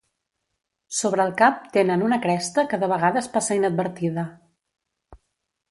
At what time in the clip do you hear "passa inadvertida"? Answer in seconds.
3.37-4.27